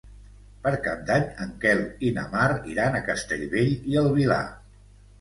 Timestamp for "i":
2.09-2.15, 3.95-4.05